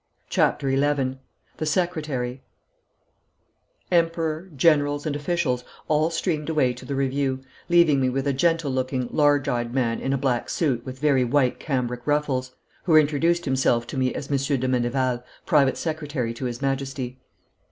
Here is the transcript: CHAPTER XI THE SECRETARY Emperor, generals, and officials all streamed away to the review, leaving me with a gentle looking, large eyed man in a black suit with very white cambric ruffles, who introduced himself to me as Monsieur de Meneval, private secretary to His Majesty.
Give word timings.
CHAPTER 0.31 0.71
XI 0.71 1.19
THE 1.57 1.65
SECRETARY 1.67 2.41
Emperor, 3.91 4.49
generals, 4.55 5.05
and 5.05 5.15
officials 5.15 5.63
all 5.87 6.09
streamed 6.09 6.49
away 6.49 6.73
to 6.73 6.85
the 6.85 6.95
review, 6.95 7.41
leaving 7.69 8.01
me 8.01 8.09
with 8.09 8.25
a 8.25 8.33
gentle 8.33 8.71
looking, 8.71 9.09
large 9.11 9.47
eyed 9.47 9.75
man 9.75 9.99
in 9.99 10.11
a 10.11 10.17
black 10.17 10.49
suit 10.49 10.83
with 10.87 10.97
very 10.97 11.23
white 11.23 11.59
cambric 11.59 12.07
ruffles, 12.07 12.55
who 12.85 12.95
introduced 12.95 13.45
himself 13.45 13.85
to 13.85 13.95
me 13.97 14.11
as 14.15 14.31
Monsieur 14.31 14.57
de 14.57 14.67
Meneval, 14.67 15.23
private 15.45 15.77
secretary 15.77 16.33
to 16.33 16.45
His 16.45 16.63
Majesty. 16.63 17.19